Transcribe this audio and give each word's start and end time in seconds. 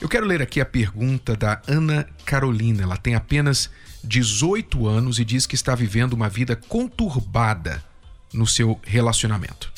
Eu 0.00 0.08
quero 0.08 0.26
ler 0.26 0.40
aqui 0.40 0.60
a 0.60 0.64
pergunta 0.64 1.36
da 1.36 1.60
Ana 1.66 2.08
Carolina. 2.24 2.84
Ela 2.84 2.96
tem 2.96 3.16
apenas 3.16 3.68
18 4.04 4.86
anos 4.86 5.18
e 5.18 5.24
diz 5.24 5.44
que 5.44 5.56
está 5.56 5.74
vivendo 5.74 6.12
uma 6.12 6.28
vida 6.28 6.54
conturbada 6.54 7.84
no 8.32 8.46
seu 8.46 8.80
relacionamento. 8.84 9.72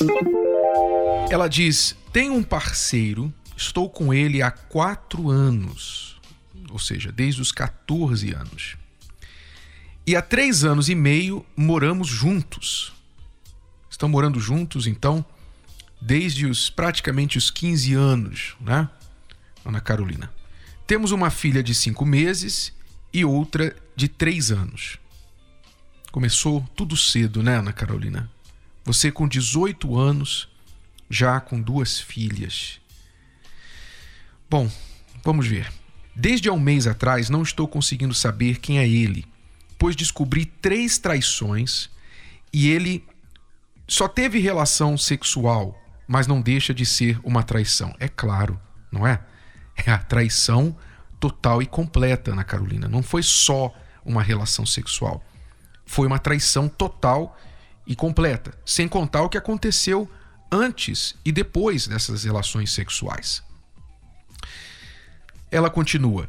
Ela 1.30 1.48
diz: 1.48 1.96
Tenho 2.12 2.34
um 2.34 2.42
parceiro, 2.42 3.32
estou 3.56 3.88
com 3.88 4.12
ele 4.12 4.42
há 4.42 4.50
quatro 4.50 5.30
anos, 5.30 6.20
ou 6.70 6.78
seja, 6.78 7.10
desde 7.10 7.40
os 7.40 7.50
14 7.50 8.34
anos. 8.34 8.76
E 10.06 10.14
há 10.14 10.20
três 10.20 10.64
anos 10.64 10.90
e 10.90 10.94
meio 10.94 11.46
moramos 11.56 12.08
juntos. 12.08 12.92
Estão 13.88 14.08
morando 14.08 14.38
juntos, 14.38 14.86
então, 14.86 15.24
desde 16.00 16.46
os 16.46 16.68
praticamente 16.68 17.38
os 17.38 17.50
15 17.50 17.94
anos, 17.94 18.54
né? 18.60 18.88
Ana 19.64 19.80
Carolina. 19.80 20.32
Temos 20.86 21.12
uma 21.12 21.30
filha 21.30 21.62
de 21.62 21.74
cinco 21.74 22.04
meses 22.04 22.72
e 23.12 23.24
outra 23.24 23.76
de 23.94 24.08
três 24.08 24.50
anos. 24.50 24.98
Começou 26.10 26.68
tudo 26.74 26.96
cedo, 26.96 27.42
né, 27.42 27.58
Ana 27.58 27.72
Carolina? 27.72 28.30
Você 28.84 29.12
com 29.12 29.28
18 29.28 29.96
anos, 29.96 30.48
já 31.08 31.40
com 31.40 31.60
duas 31.60 32.00
filhas. 32.00 32.80
Bom, 34.48 34.70
vamos 35.22 35.46
ver. 35.46 35.72
Desde 36.14 36.48
há 36.48 36.52
um 36.52 36.58
mês 36.58 36.86
atrás 36.86 37.30
não 37.30 37.42
estou 37.42 37.68
conseguindo 37.68 38.14
saber 38.14 38.58
quem 38.58 38.78
é 38.78 38.88
ele, 38.88 39.24
pois 39.78 39.94
descobri 39.94 40.44
três 40.44 40.98
traições 40.98 41.88
e 42.52 42.68
ele 42.68 43.04
só 43.86 44.08
teve 44.08 44.38
relação 44.38 44.98
sexual, 44.98 45.80
mas 46.06 46.26
não 46.26 46.40
deixa 46.40 46.74
de 46.74 46.84
ser 46.84 47.18
uma 47.22 47.42
traição. 47.42 47.94
É 47.98 48.08
claro, 48.08 48.60
não 48.90 49.06
é? 49.06 49.20
É 49.86 49.92
a 49.92 49.98
traição 49.98 50.76
total 51.18 51.62
e 51.62 51.66
completa 51.66 52.34
na 52.34 52.44
Carolina. 52.44 52.88
Não 52.88 53.02
foi 53.02 53.22
só 53.22 53.74
uma 54.04 54.22
relação 54.22 54.64
sexual. 54.64 55.24
Foi 55.84 56.06
uma 56.06 56.18
traição 56.18 56.68
total 56.68 57.38
e 57.86 57.94
completa, 57.94 58.56
sem 58.64 58.88
contar 58.88 59.22
o 59.22 59.28
que 59.28 59.38
aconteceu 59.38 60.10
antes 60.50 61.14
e 61.24 61.30
depois 61.32 61.86
dessas 61.86 62.24
relações 62.24 62.72
sexuais. 62.72 63.42
Ela 65.50 65.68
continua: 65.68 66.28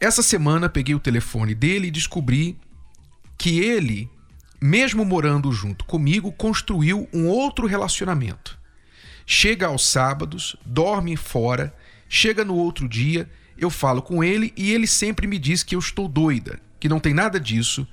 Essa 0.00 0.22
semana 0.22 0.68
peguei 0.68 0.94
o 0.94 1.00
telefone 1.00 1.54
dele 1.54 1.88
e 1.88 1.90
descobri 1.90 2.58
que 3.36 3.58
ele, 3.58 4.08
mesmo 4.60 5.04
morando 5.04 5.52
junto 5.52 5.84
comigo, 5.84 6.32
construiu 6.32 7.08
um 7.12 7.26
outro 7.26 7.66
relacionamento. 7.66 8.58
Chega 9.26 9.66
aos 9.66 9.86
sábados, 9.86 10.54
dorme 10.64 11.16
fora 11.16 11.74
Chega 12.16 12.44
no 12.44 12.54
outro 12.54 12.88
dia, 12.88 13.28
eu 13.58 13.68
falo 13.68 14.00
com 14.00 14.22
ele 14.22 14.52
e 14.56 14.70
ele 14.70 14.86
sempre 14.86 15.26
me 15.26 15.36
diz 15.36 15.64
que 15.64 15.74
eu 15.74 15.80
estou 15.80 16.06
doida, 16.06 16.60
que 16.78 16.88
não 16.88 17.00
tem 17.00 17.12
nada 17.12 17.40
disso, 17.40 17.84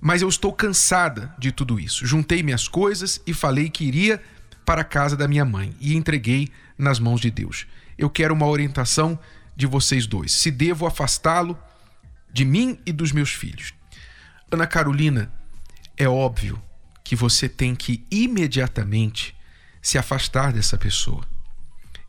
mas 0.00 0.22
eu 0.22 0.30
estou 0.30 0.50
cansada 0.50 1.34
de 1.38 1.52
tudo 1.52 1.78
isso. 1.78 2.06
Juntei 2.06 2.42
minhas 2.42 2.66
coisas 2.66 3.20
e 3.26 3.34
falei 3.34 3.68
que 3.68 3.84
iria 3.84 4.18
para 4.64 4.80
a 4.80 4.84
casa 4.84 5.14
da 5.14 5.28
minha 5.28 5.44
mãe 5.44 5.74
e 5.78 5.94
entreguei 5.94 6.48
nas 6.78 6.98
mãos 6.98 7.20
de 7.20 7.30
Deus. 7.30 7.66
Eu 7.98 8.08
quero 8.08 8.32
uma 8.32 8.46
orientação 8.46 9.18
de 9.54 9.66
vocês 9.66 10.06
dois. 10.06 10.32
Se 10.32 10.50
devo 10.50 10.86
afastá-lo 10.86 11.58
de 12.32 12.46
mim 12.46 12.78
e 12.86 12.92
dos 12.92 13.12
meus 13.12 13.30
filhos. 13.30 13.74
Ana 14.50 14.66
Carolina, 14.66 15.30
é 15.98 16.08
óbvio 16.08 16.58
que 17.04 17.14
você 17.14 17.46
tem 17.46 17.74
que 17.74 18.06
imediatamente 18.10 19.36
se 19.82 19.98
afastar 19.98 20.50
dessa 20.50 20.78
pessoa. 20.78 21.28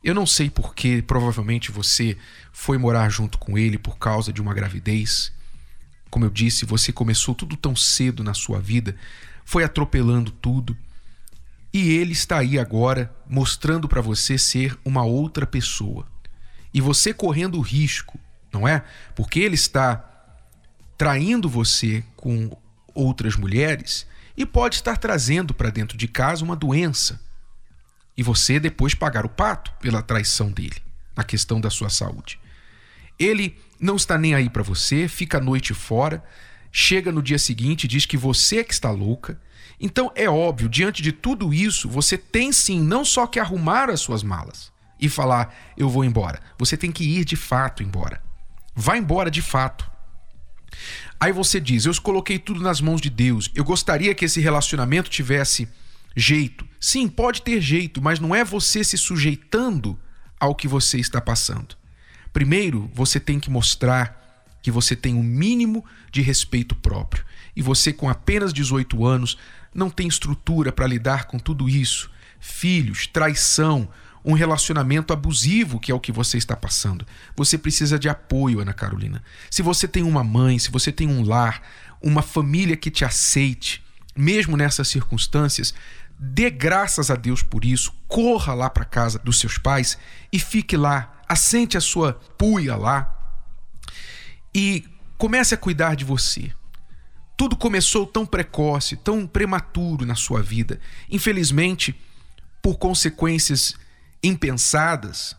Eu 0.03 0.16
não 0.16 0.25
sei 0.25 0.50
porque, 0.50 1.03
provavelmente 1.06 1.72
você 1.72 2.17
foi 2.51 2.78
morar 2.78 3.07
junto 3.09 3.38
com 3.38 3.57
ele 3.57 3.78
por 3.78 3.97
causa 3.97 4.34
de 4.34 4.41
uma 4.41 4.53
gravidez. 4.53 5.31
Como 6.09 6.25
eu 6.25 6.29
disse, 6.29 6.66
você 6.66 6.91
começou 6.91 7.35
tudo 7.35 7.56
tão 7.56 7.75
cedo 7.75 8.23
na 8.23 8.34
sua 8.34 8.59
vida, 8.59 8.95
foi 9.45 9.63
atropelando 9.63 10.31
tudo. 10.31 10.75
E 11.72 11.91
ele 11.91 12.13
está 12.13 12.39
aí 12.39 12.57
agora 12.57 13.13
mostrando 13.29 13.88
para 13.88 14.01
você 14.01 14.38
ser 14.38 14.78
uma 14.84 15.03
outra 15.03 15.45
pessoa. 15.45 16.07
E 16.73 16.81
você 16.81 17.13
correndo 17.13 17.57
o 17.59 17.62
risco, 17.62 18.19
não 18.51 18.68
é? 18.68 18.83
Porque 19.16 19.39
ele 19.39 19.56
está 19.56 20.03
traindo 20.97 21.47
você 21.47 22.03
com 22.16 22.57
outras 22.94 23.35
mulheres 23.35 24.06
e 24.35 24.45
pode 24.45 24.75
estar 24.75 24.97
trazendo 24.97 25.53
para 25.53 25.69
dentro 25.69 25.97
de 25.97 26.07
casa 26.07 26.44
uma 26.44 26.56
doença 26.56 27.19
e 28.22 28.24
você 28.24 28.59
depois 28.59 28.94
pagar 28.94 29.26
o 29.26 29.30
pato 29.30 29.74
pela 29.80 30.00
traição 30.00 30.52
dele 30.52 30.76
na 31.18 31.24
questão 31.24 31.59
da 31.59 31.72
sua 31.72 31.90
saúde. 31.90 32.40
Ele 33.18 33.58
não 33.80 33.96
está 33.96 34.16
nem 34.16 34.36
aí 34.36 34.48
para 34.48 34.62
você, 34.62 35.08
fica 35.08 35.40
a 35.40 35.42
noite 35.42 35.74
fora, 35.74 36.24
chega 36.72 37.12
no 37.12 37.20
dia 37.20 37.40
seguinte 37.40 37.86
e 37.86 37.88
diz 37.88 38.06
que 38.06 38.16
você 38.16 38.60
é 38.60 38.64
que 38.64 38.76
está 38.76 38.92
louca. 38.92 39.42
Então 39.80 40.12
é 40.14 40.30
óbvio, 40.30 40.70
diante 40.70 41.02
de 41.02 41.12
tudo 41.12 41.52
isso, 41.52 41.90
você 41.90 42.16
tem 42.16 42.52
sim 42.52 42.80
não 42.80 43.04
só 43.04 43.26
que 43.26 43.40
arrumar 43.40 43.90
as 43.90 44.02
suas 44.02 44.22
malas 44.22 44.72
e 45.00 45.10
falar 45.10 45.52
eu 45.76 45.90
vou 45.90 46.06
embora, 46.06 46.40
você 46.60 46.78
tem 46.78 46.92
que 46.92 47.04
ir 47.04 47.26
de 47.26 47.36
fato 47.36 47.81
embora. 47.81 48.22
Vá 48.76 48.98
embora 48.98 49.31
de 49.31 49.42
fato. 49.42 49.90
Aí 51.20 51.31
você 51.31 51.60
diz: 51.60 51.86
Eu 51.86 52.02
coloquei 52.04 52.38
tudo 52.38 52.62
nas 52.62 52.80
mãos 52.80 53.02
de 53.02 53.10
Deus. 53.10 53.50
Eu 53.56 53.64
gostaria 53.64 54.14
que 54.14 54.26
esse 54.26 54.40
relacionamento 54.40 55.10
tivesse 55.10 55.68
jeito. 56.16 56.66
Sim, 56.80 57.08
pode 57.08 57.42
ter 57.42 57.62
jeito, 57.62 58.02
mas 58.02 58.20
não 58.20 58.36
é 58.36 58.44
você 58.44 58.84
se 58.84 58.98
sujeitando 58.98 60.00
ao 60.40 60.56
que 60.56 60.68
você 60.68 61.00
está 61.00 61.22
passando. 61.22 61.76
Primeiro, 62.34 62.90
você 62.94 63.20
tem 63.20 63.40
que 63.40 63.50
mostrar 63.50 64.20
que 64.62 64.72
você 64.72 64.96
tem 64.96 65.16
um 65.16 65.24
mínimo 65.24 65.84
de 66.12 66.22
respeito 66.22 66.76
próprio. 66.76 67.26
E 67.56 67.62
você, 67.62 67.92
com 67.92 68.10
apenas 68.10 68.54
18 68.54 69.06
anos, 69.06 69.38
não 69.74 69.90
tem 69.90 70.08
estrutura 70.08 70.72
para 70.72 70.88
lidar 70.88 71.26
com 71.26 71.38
tudo 71.38 71.68
isso. 71.68 72.10
Filhos, 72.40 73.08
traição, 73.08 73.90
um 74.24 74.34
relacionamento 74.34 75.14
abusivo, 75.14 75.80
que 75.80 75.92
é 75.92 75.96
o 75.96 76.00
que 76.00 76.12
você 76.12 76.38
está 76.38 76.56
passando. 76.56 77.06
Você 77.36 77.58
precisa 77.58 77.98
de 77.98 78.08
apoio, 78.08 78.60
Ana 78.60 78.74
Carolina. 78.74 79.24
Se 79.50 79.62
você 79.62 79.88
tem 79.88 80.04
uma 80.04 80.24
mãe, 80.24 80.60
se 80.60 80.72
você 80.72 80.92
tem 80.92 81.08
um 81.08 81.24
lar, 81.24 81.62
uma 82.02 82.22
família 82.22 82.78
que 82.78 82.92
te 82.92 83.04
aceite, 83.04 83.84
mesmo 84.16 84.56
nessas 84.56 84.88
circunstâncias, 84.88 85.74
dê 86.24 86.52
graças 86.52 87.09
a 87.09 87.16
Deus 87.16 87.42
por 87.42 87.66
isso, 87.66 87.92
corra 88.08 88.54
lá 88.54 88.70
para 88.70 88.86
casa 88.86 89.18
dos 89.18 89.40
seus 89.40 89.58
pais 89.58 89.98
e 90.32 90.38
fique 90.38 90.78
lá, 90.78 91.20
assente 91.28 91.76
a 91.76 91.82
sua 91.82 92.14
puia 92.38 92.76
lá 92.76 93.18
e 94.54 94.86
comece 95.18 95.56
a 95.56 95.58
cuidar 95.58 95.96
de 95.96 96.06
você. 96.06 96.54
Tudo 97.36 97.56
começou 97.56 98.06
tão 98.06 98.24
precoce, 98.24 98.96
tão 98.96 99.26
prematuro 99.26 100.06
na 100.06 100.14
sua 100.14 100.44
vida. 100.44 100.80
Infelizmente, 101.10 102.00
por 102.62 102.78
consequências 102.78 103.74
impensadas, 104.22 105.36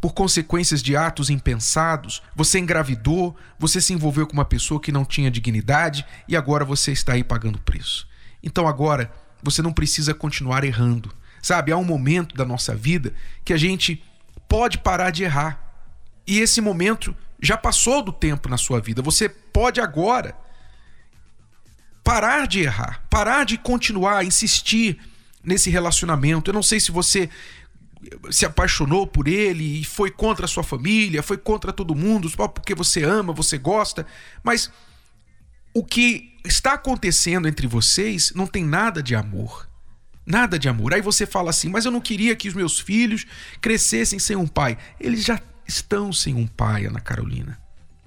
por 0.00 0.14
consequências 0.14 0.82
de 0.82 0.96
atos 0.96 1.28
impensados, 1.28 2.22
você 2.34 2.58
engravidou, 2.58 3.36
você 3.58 3.82
se 3.82 3.92
envolveu 3.92 4.26
com 4.26 4.32
uma 4.32 4.46
pessoa 4.46 4.80
que 4.80 4.90
não 4.90 5.04
tinha 5.04 5.30
dignidade 5.30 6.06
e 6.26 6.34
agora 6.34 6.64
você 6.64 6.90
está 6.90 7.12
aí 7.12 7.22
pagando 7.22 7.58
preço. 7.58 8.08
Então 8.42 8.66
agora 8.66 9.12
você 9.42 9.62
não 9.62 9.72
precisa 9.72 10.14
continuar 10.14 10.64
errando. 10.64 11.12
Sabe, 11.42 11.72
há 11.72 11.76
um 11.76 11.84
momento 11.84 12.36
da 12.36 12.44
nossa 12.44 12.74
vida 12.74 13.12
que 13.44 13.52
a 13.52 13.56
gente 13.56 14.02
pode 14.48 14.78
parar 14.78 15.10
de 15.10 15.24
errar. 15.24 15.60
E 16.26 16.38
esse 16.38 16.60
momento 16.60 17.16
já 17.40 17.56
passou 17.56 18.02
do 18.02 18.12
tempo 18.12 18.48
na 18.48 18.56
sua 18.56 18.80
vida. 18.80 19.02
Você 19.02 19.28
pode 19.28 19.80
agora 19.80 20.36
parar 22.04 22.46
de 22.46 22.60
errar, 22.60 23.02
parar 23.10 23.44
de 23.44 23.58
continuar, 23.58 24.24
insistir 24.24 24.98
nesse 25.42 25.68
relacionamento. 25.68 26.50
Eu 26.50 26.54
não 26.54 26.62
sei 26.62 26.78
se 26.78 26.92
você 26.92 27.28
se 28.30 28.44
apaixonou 28.44 29.06
por 29.06 29.28
ele 29.28 29.80
e 29.80 29.84
foi 29.84 30.10
contra 30.10 30.44
a 30.44 30.48
sua 30.48 30.62
família, 30.62 31.22
foi 31.22 31.36
contra 31.36 31.72
todo 31.72 31.94
mundo, 31.94 32.28
só 32.28 32.48
porque 32.48 32.74
você 32.74 33.02
ama, 33.02 33.32
você 33.32 33.58
gosta, 33.58 34.06
mas 34.42 34.70
o 35.74 35.84
que 35.84 36.38
está 36.44 36.74
acontecendo 36.74 37.48
entre 37.48 37.66
vocês 37.66 38.32
não 38.34 38.46
tem 38.46 38.64
nada 38.64 39.02
de 39.02 39.14
amor. 39.14 39.68
Nada 40.24 40.58
de 40.58 40.68
amor. 40.68 40.94
Aí 40.94 41.00
você 41.00 41.26
fala 41.26 41.50
assim, 41.50 41.68
mas 41.68 41.84
eu 41.84 41.90
não 41.90 42.00
queria 42.00 42.36
que 42.36 42.48
os 42.48 42.54
meus 42.54 42.78
filhos 42.78 43.26
crescessem 43.60 44.18
sem 44.18 44.36
um 44.36 44.46
pai. 44.46 44.78
Eles 45.00 45.24
já 45.24 45.40
estão 45.66 46.12
sem 46.12 46.34
um 46.34 46.46
pai, 46.46 46.86
Ana 46.86 47.00
Carolina. 47.00 47.58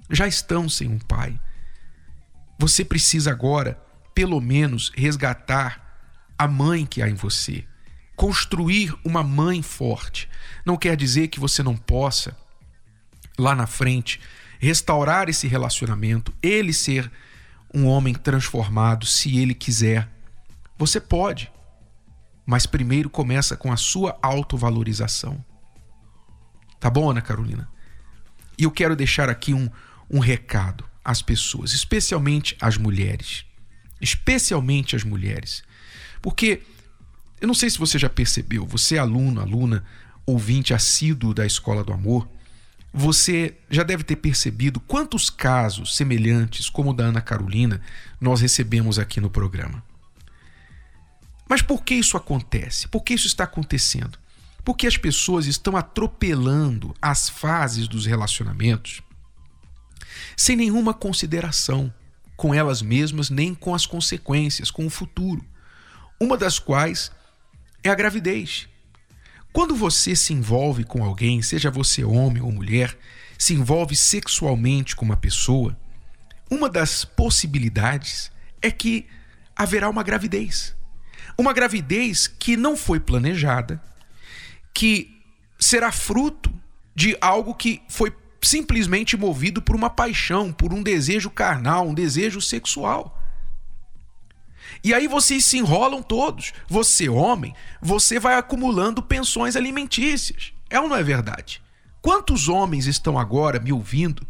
já 0.08 0.26
estão 0.26 0.68
sem 0.68 0.88
um 0.88 0.98
pai. 0.98 1.38
Você 2.58 2.84
precisa 2.84 3.30
agora, 3.30 3.78
pelo 4.14 4.40
menos, 4.40 4.92
resgatar 4.94 5.98
a 6.38 6.46
mãe 6.46 6.86
que 6.86 7.02
há 7.02 7.08
em 7.08 7.14
você. 7.14 7.64
Construir 8.14 8.94
uma 9.04 9.22
mãe 9.22 9.62
forte. 9.62 10.28
Não 10.64 10.76
quer 10.76 10.96
dizer 10.96 11.28
que 11.28 11.40
você 11.40 11.62
não 11.62 11.76
possa, 11.76 12.36
lá 13.38 13.54
na 13.54 13.66
frente, 13.66 14.20
restaurar 14.58 15.28
esse 15.28 15.46
relacionamento, 15.46 16.32
ele 16.42 16.72
ser 16.72 17.10
um 17.74 17.86
homem 17.86 18.14
transformado, 18.14 19.06
se 19.06 19.38
ele 19.38 19.54
quiser. 19.54 20.10
Você 20.78 21.00
pode, 21.00 21.50
mas 22.44 22.66
primeiro 22.66 23.10
começa 23.10 23.56
com 23.56 23.72
a 23.72 23.76
sua 23.76 24.18
autovalorização. 24.22 25.44
Tá 26.78 26.90
bom, 26.90 27.10
Ana 27.10 27.22
Carolina? 27.22 27.68
E 28.58 28.64
eu 28.64 28.70
quero 28.70 28.94
deixar 28.94 29.28
aqui 29.28 29.52
um, 29.52 29.68
um 30.10 30.18
recado 30.18 30.84
às 31.04 31.20
pessoas, 31.22 31.72
especialmente 31.72 32.56
às 32.60 32.76
mulheres. 32.76 33.44
Especialmente 34.00 34.94
às 34.94 35.04
mulheres. 35.04 35.62
Porque 36.22 36.62
eu 37.40 37.46
não 37.46 37.54
sei 37.54 37.68
se 37.70 37.78
você 37.78 37.98
já 37.98 38.08
percebeu, 38.08 38.66
você 38.66 38.96
é 38.96 38.98
aluno, 38.98 39.40
aluna, 39.40 39.84
ouvinte 40.24 40.72
assíduo 40.72 41.34
da 41.34 41.46
Escola 41.46 41.84
do 41.84 41.92
Amor, 41.92 42.28
você 42.98 43.54
já 43.68 43.82
deve 43.82 44.02
ter 44.02 44.16
percebido 44.16 44.80
quantos 44.80 45.28
casos 45.28 45.94
semelhantes 45.94 46.70
como 46.70 46.90
o 46.90 46.94
da 46.94 47.04
Ana 47.04 47.20
Carolina 47.20 47.78
nós 48.18 48.40
recebemos 48.40 48.98
aqui 48.98 49.20
no 49.20 49.28
programa. 49.28 49.84
Mas 51.46 51.60
por 51.60 51.84
que 51.84 51.94
isso 51.94 52.16
acontece? 52.16 52.88
Por 52.88 53.02
que 53.02 53.12
isso 53.12 53.26
está 53.26 53.44
acontecendo? 53.44 54.18
Porque 54.64 54.86
as 54.86 54.96
pessoas 54.96 55.44
estão 55.44 55.76
atropelando 55.76 56.96
as 57.00 57.28
fases 57.28 57.86
dos 57.86 58.06
relacionamentos 58.06 59.02
sem 60.34 60.56
nenhuma 60.56 60.94
consideração 60.94 61.92
com 62.34 62.54
elas 62.54 62.80
mesmas 62.80 63.28
nem 63.28 63.54
com 63.54 63.74
as 63.74 63.84
consequências, 63.84 64.70
com 64.70 64.86
o 64.86 64.90
futuro. 64.90 65.44
Uma 66.18 66.38
das 66.38 66.58
quais 66.58 67.12
é 67.84 67.90
a 67.90 67.94
gravidez. 67.94 68.66
Quando 69.56 69.74
você 69.74 70.14
se 70.14 70.34
envolve 70.34 70.84
com 70.84 71.02
alguém, 71.02 71.40
seja 71.40 71.70
você 71.70 72.04
homem 72.04 72.42
ou 72.42 72.52
mulher, 72.52 72.94
se 73.38 73.54
envolve 73.54 73.96
sexualmente 73.96 74.94
com 74.94 75.02
uma 75.02 75.16
pessoa, 75.16 75.74
uma 76.50 76.68
das 76.68 77.06
possibilidades 77.06 78.30
é 78.60 78.70
que 78.70 79.06
haverá 79.56 79.88
uma 79.88 80.02
gravidez. 80.02 80.76
Uma 81.38 81.54
gravidez 81.54 82.26
que 82.26 82.54
não 82.54 82.76
foi 82.76 83.00
planejada, 83.00 83.82
que 84.74 85.22
será 85.58 85.90
fruto 85.90 86.52
de 86.94 87.16
algo 87.18 87.54
que 87.54 87.80
foi 87.88 88.14
simplesmente 88.42 89.16
movido 89.16 89.62
por 89.62 89.74
uma 89.74 89.88
paixão, 89.88 90.52
por 90.52 90.74
um 90.74 90.82
desejo 90.82 91.30
carnal, 91.30 91.88
um 91.88 91.94
desejo 91.94 92.42
sexual. 92.42 93.25
E 94.82 94.94
aí 94.94 95.08
vocês 95.08 95.44
se 95.44 95.58
enrolam 95.58 96.02
todos. 96.02 96.52
Você, 96.68 97.08
homem, 97.08 97.54
você 97.80 98.18
vai 98.18 98.36
acumulando 98.36 99.02
pensões 99.02 99.56
alimentícias. 99.56 100.52
É 100.68 100.80
ou 100.80 100.88
não 100.88 100.96
é 100.96 101.02
verdade? 101.02 101.62
Quantos 102.00 102.48
homens 102.48 102.86
estão 102.86 103.18
agora 103.18 103.58
me 103.58 103.72
ouvindo 103.72 104.26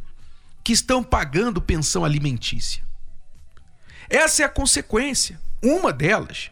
que 0.65 0.73
estão 0.73 1.03
pagando 1.03 1.61
pensão 1.61 2.05
alimentícia? 2.05 2.83
Essa 4.09 4.43
é 4.43 4.47
a 4.47 4.49
consequência. 4.49 5.41
Uma 5.63 5.93
delas, 5.93 6.51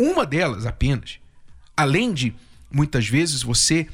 uma 0.00 0.24
delas 0.24 0.66
apenas. 0.66 1.18
Além 1.76 2.12
de 2.12 2.34
muitas 2.70 3.06
vezes 3.06 3.42
você 3.42 3.86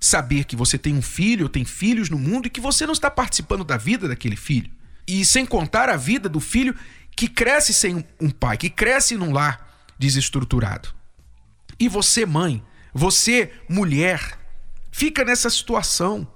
saber 0.00 0.44
que 0.44 0.56
você 0.56 0.78
tem 0.78 0.94
um 0.94 1.02
filho 1.02 1.44
ou 1.44 1.48
tem 1.48 1.64
filhos 1.64 2.08
no 2.08 2.18
mundo 2.18 2.46
e 2.46 2.50
que 2.50 2.60
você 2.60 2.86
não 2.86 2.92
está 2.92 3.10
participando 3.10 3.62
da 3.62 3.76
vida 3.76 4.08
daquele 4.08 4.36
filho. 4.36 4.70
E 5.06 5.24
sem 5.24 5.44
contar 5.44 5.88
a 5.88 5.96
vida 5.96 6.28
do 6.28 6.40
filho 6.40 6.74
que 7.16 7.28
cresce 7.28 7.72
sem 7.72 8.04
um 8.20 8.30
pai, 8.30 8.56
que 8.56 8.70
cresce 8.70 9.16
num 9.16 9.32
lar 9.32 9.68
desestruturado. 9.98 10.88
E 11.78 11.88
você, 11.88 12.24
mãe, 12.24 12.62
você, 12.92 13.52
mulher, 13.68 14.38
fica 14.90 15.24
nessa 15.24 15.48
situação, 15.48 16.26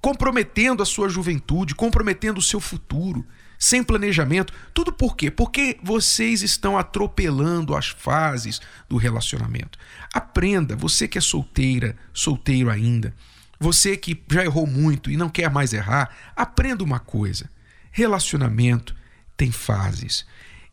comprometendo 0.00 0.82
a 0.82 0.86
sua 0.86 1.08
juventude, 1.08 1.74
comprometendo 1.74 2.38
o 2.38 2.42
seu 2.42 2.60
futuro, 2.60 3.26
sem 3.58 3.82
planejamento. 3.82 4.52
Tudo 4.74 4.92
por 4.92 5.16
quê? 5.16 5.30
Porque 5.30 5.78
vocês 5.82 6.42
estão 6.42 6.76
atropelando 6.76 7.74
as 7.74 7.88
fases 7.88 8.60
do 8.88 8.96
relacionamento. 8.96 9.78
Aprenda, 10.12 10.76
você 10.76 11.08
que 11.08 11.16
é 11.16 11.20
solteira, 11.20 11.96
solteiro 12.12 12.70
ainda, 12.70 13.14
você 13.58 13.96
que 13.96 14.22
já 14.30 14.44
errou 14.44 14.66
muito 14.66 15.10
e 15.10 15.16
não 15.16 15.28
quer 15.28 15.50
mais 15.50 15.72
errar, 15.72 16.14
aprenda 16.36 16.84
uma 16.84 16.98
coisa: 16.98 17.48
relacionamento 17.90 18.94
tem 19.36 19.50
fases. 19.50 20.26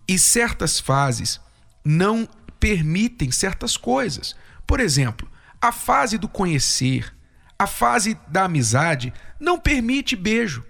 E 0.08 0.18
certas 0.18 0.80
fases 0.80 1.40
não 1.84 2.28
permitem 2.60 3.32
certas 3.32 3.76
coisas. 3.76 4.36
Por 4.68 4.80
exemplo, 4.80 5.30
a 5.62 5.72
fase 5.72 6.18
do 6.18 6.28
conhecer, 6.28 7.14
a 7.58 7.68
fase 7.68 8.18
da 8.28 8.46
amizade 8.46 9.14
não 9.40 9.60
permite 9.60 10.16
beijo. 10.16 10.64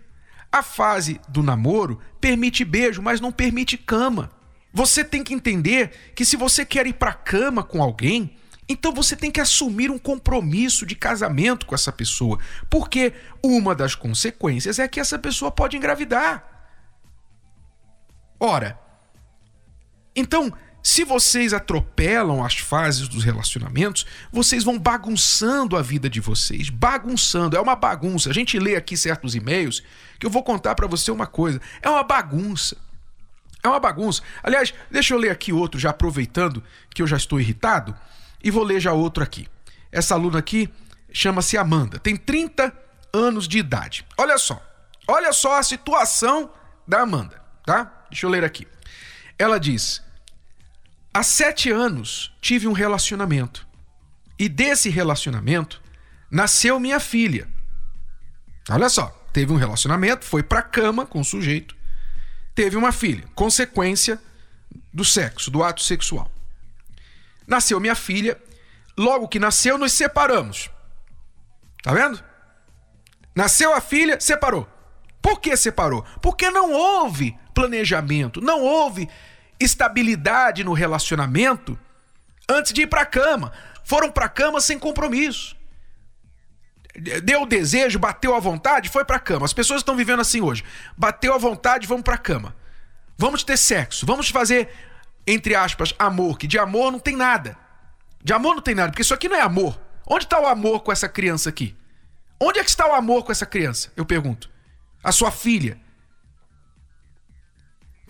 A 0.52 0.62
fase 0.62 1.20
do 1.30 1.42
namoro 1.42 2.00
permite 2.20 2.66
beijo, 2.66 3.02
mas 3.02 3.22
não 3.22 3.32
permite 3.32 3.78
cama. 3.78 4.32
Você 4.74 5.04
tem 5.04 5.24
que 5.24 5.34
entender 5.34 6.14
que 6.16 6.26
se 6.26 6.36
você 6.36 6.66
quer 6.66 6.88
ir 6.88 6.94
para 6.94 7.14
cama 7.14 7.64
com 7.64 7.82
alguém, 7.82 8.36
então 8.68 8.94
você 8.94 9.16
tem 9.16 9.30
que 9.30 9.42
assumir 9.42 9.92
um 9.92 9.98
compromisso 9.98 10.86
de 10.86 10.96
casamento 10.96 11.66
com 11.66 11.76
essa 11.76 11.92
pessoa, 11.92 12.40
porque 12.70 13.14
uma 13.44 13.76
das 13.76 13.96
consequências 13.96 14.80
é 14.80 14.88
que 14.88 15.00
essa 15.00 15.20
pessoa 15.20 15.52
pode 15.52 15.76
engravidar. 15.76 16.51
Ora, 18.44 18.76
então 20.16 20.52
se 20.82 21.04
vocês 21.04 21.54
atropelam 21.54 22.44
as 22.44 22.56
fases 22.56 23.08
dos 23.08 23.24
relacionamentos, 23.24 24.04
vocês 24.32 24.64
vão 24.64 24.80
bagunçando 24.80 25.78
a 25.78 25.82
vida 25.84 26.10
de 26.10 26.20
vocês. 26.20 26.72
Bagunçando, 26.72 27.56
é 27.56 27.62
uma 27.62 27.76
bagunça. 27.76 28.32
A 28.32 28.34
gente 28.34 28.58
lê 28.58 28.76
aqui 28.76 28.98
certos 28.98 29.36
e-mails 29.36 29.84
que 30.20 30.26
eu 30.26 30.30
vou 30.32 30.42
contar 30.42 30.74
para 30.74 30.88
você 30.88 31.12
uma 31.12 31.28
coisa. 31.28 31.62
É 31.84 31.90
uma 31.90 32.02
bagunça. 32.02 32.76
É 33.64 33.68
uma 33.68 33.80
bagunça. 33.80 34.24
Aliás, 34.42 34.74
deixa 34.90 35.14
eu 35.14 35.20
ler 35.20 35.30
aqui 35.30 35.54
outro, 35.54 35.80
já 35.80 35.92
aproveitando 35.92 36.64
que 36.90 37.04
eu 37.04 37.08
já 37.08 37.18
estou 37.18 37.40
irritado, 37.40 37.96
e 38.44 38.50
vou 38.50 38.64
ler 38.64 38.80
já 38.80 38.92
outro 38.92 39.24
aqui. 39.24 39.48
Essa 39.92 40.16
aluna 40.16 40.40
aqui 40.40 40.68
chama-se 41.14 41.60
Amanda, 41.60 42.00
tem 42.00 42.18
30 42.18 42.74
anos 43.14 43.48
de 43.48 43.60
idade. 43.60 44.04
Olha 44.18 44.40
só. 44.40 44.60
Olha 45.08 45.32
só 45.32 45.60
a 45.60 45.64
situação 45.64 46.50
da 46.88 47.02
Amanda, 47.02 47.40
tá? 47.64 48.01
Deixa 48.12 48.26
eu 48.26 48.30
ler 48.30 48.44
aqui. 48.44 48.68
Ela 49.40 49.60
diz: 49.60 50.04
Há 51.14 51.24
sete 51.24 51.72
anos 51.72 52.32
tive 52.42 52.68
um 52.68 52.74
relacionamento. 52.74 53.66
E 54.38 54.50
desse 54.50 54.90
relacionamento 54.90 55.82
nasceu 56.30 56.80
minha 56.80 57.00
filha. 57.00 57.48
Olha 58.70 58.90
só, 58.90 59.08
teve 59.32 59.52
um 59.52 59.56
relacionamento, 59.56 60.26
foi 60.26 60.44
pra 60.44 60.62
cama 60.62 61.06
com 61.06 61.22
o 61.22 61.26
sujeito, 61.26 61.76
teve 62.54 62.76
uma 62.76 62.92
filha, 62.92 63.24
consequência 63.34 64.20
do 64.94 65.06
sexo, 65.06 65.50
do 65.50 65.64
ato 65.64 65.82
sexual. 65.82 66.32
Nasceu 67.48 67.80
minha 67.80 67.96
filha, 67.96 68.42
logo 68.98 69.28
que 69.28 69.40
nasceu, 69.40 69.78
nos 69.78 69.94
separamos. 69.94 70.70
Tá 71.82 71.94
vendo? 71.94 72.24
Nasceu 73.36 73.74
a 73.74 73.82
filha, 73.82 74.20
separou. 74.20 74.68
Por 75.22 75.40
que 75.40 75.56
separou? 75.56 76.04
Porque 76.22 76.50
não 76.50 76.72
houve 76.72 77.38
planejamento, 77.54 78.42
não 78.42 78.62
houve 78.62 79.10
estabilidade 79.60 80.64
no 80.64 80.74
relacionamento 80.74 81.78
antes 82.50 82.74
de 82.74 82.82
ir 82.82 82.88
para 82.88 83.02
a 83.02 83.06
cama. 83.06 83.52
Foram 83.84 84.12
para 84.12 84.26
a 84.26 84.30
cama 84.30 84.60
sem 84.62 84.78
compromisso. 84.78 85.56
Deu 87.24 87.44
o 87.44 87.46
desejo, 87.46 87.98
bateu 87.98 88.36
a 88.36 88.40
vontade, 88.40 88.90
foi 88.90 89.06
para 89.06 89.16
a 89.16 89.20
cama. 89.20 89.46
As 89.46 89.54
pessoas 89.54 89.80
estão 89.80 89.96
vivendo 89.96 90.20
assim 90.20 90.42
hoje. 90.42 90.64
Bateu 90.98 91.34
a 91.34 91.38
vontade, 91.38 91.88
vamos 91.88 92.04
para 92.04 92.16
a 92.16 92.18
cama. 92.18 92.56
Vamos 93.18 93.44
ter 93.44 93.58
sexo, 93.58 94.06
vamos 94.06 94.30
fazer 94.30 94.70
entre 95.26 95.56
aspas 95.56 95.94
amor, 96.00 96.38
que 96.38 96.48
de 96.48 96.58
amor 96.58 96.92
não 96.92 97.00
tem 97.00 97.16
nada. 97.16 97.58
De 98.24 98.34
amor 98.34 98.56
não 98.56 98.62
tem 98.62 98.76
nada, 98.76 98.90
porque 98.90 99.02
isso 99.02 99.14
aqui 99.14 99.30
não 99.30 99.36
é 99.36 99.42
amor. 99.42 99.80
Onde 100.08 100.26
está 100.26 100.40
o 100.40 100.48
amor 100.48 100.82
com 100.82 100.92
essa 100.92 101.08
criança 101.08 101.50
aqui? 101.50 101.76
Onde 102.40 102.60
é 102.60 102.64
que 102.64 102.70
está 102.70 102.88
o 102.88 102.94
amor 102.94 103.24
com 103.24 103.32
essa 103.32 103.46
criança? 103.46 103.92
Eu 103.96 104.06
pergunto. 104.06 104.50
A 105.04 105.12
sua 105.12 105.32
filha. 105.32 105.80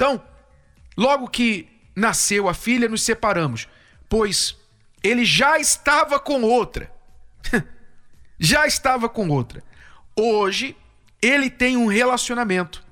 Então, 0.01 0.19
Logo 0.97 1.27
que 1.27 1.67
nasceu 1.95 2.47
a 2.47 2.53
filha, 2.53 2.87
nos 2.87 3.01
separamos, 3.01 3.67
pois 4.09 4.55
ele 5.03 5.25
já 5.25 5.57
estava 5.57 6.19
com 6.19 6.41
outra. 6.43 6.91
já 8.39 8.67
estava 8.67 9.07
com 9.07 9.29
outra. 9.29 9.63
Hoje, 10.15 10.75
ele 11.21 11.49
tem 11.49 11.77
um 11.77 11.87
relacionamento. 11.87 12.83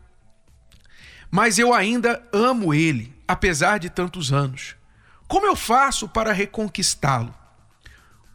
Mas 1.29 1.59
eu 1.59 1.73
ainda 1.73 2.23
amo 2.33 2.73
ele, 2.73 3.13
apesar 3.27 3.77
de 3.77 3.89
tantos 3.89 4.33
anos. 4.33 4.75
Como 5.27 5.45
eu 5.45 5.55
faço 5.55 6.07
para 6.09 6.33
reconquistá-lo? 6.33 7.33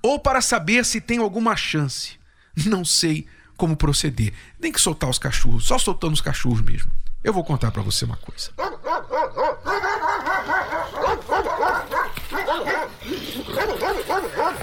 Ou 0.02 0.18
para 0.18 0.40
saber 0.40 0.84
se 0.84 1.00
tem 1.00 1.18
alguma 1.18 1.56
chance? 1.56 2.18
Não 2.66 2.84
sei 2.84 3.26
como 3.56 3.76
proceder. 3.76 4.32
Nem 4.60 4.70
que 4.70 4.80
soltar 4.80 5.10
os 5.10 5.18
cachorros, 5.18 5.64
só 5.64 5.78
soltando 5.78 6.12
os 6.12 6.20
cachorros 6.20 6.60
mesmo. 6.60 6.92
Eu 7.24 7.32
vou 7.32 7.42
contar 7.42 7.70
para 7.70 7.80
você 7.80 8.04
uma 8.04 8.18
coisa. 8.18 8.50